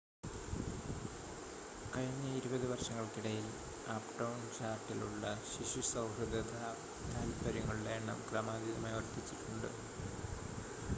[1.91, 3.45] കഴിഞ്ഞ 20 വർഷങ്ങൾക്കിടയിൽ
[3.89, 9.69] അപ്‌ടൗൺ ചാർലട്ടിലുള്ള ശിശു സൗഹൃദ താത്പര്യങ്ങളുടെ എണ്ണം ക്രമാതീതമായി വർധിച്ചിട്ടുണ്ട്